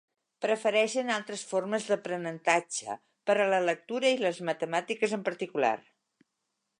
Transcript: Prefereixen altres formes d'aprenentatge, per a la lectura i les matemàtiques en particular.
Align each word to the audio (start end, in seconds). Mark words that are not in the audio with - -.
Prefereixen 0.43 1.11
altres 1.15 1.43
formes 1.51 1.85
d'aprenentatge, 1.89 2.95
per 3.29 3.35
a 3.43 3.47
la 3.55 3.61
lectura 3.69 4.15
i 4.15 4.19
les 4.25 4.43
matemàtiques 4.51 5.17
en 5.19 5.27
particular. 5.29 5.75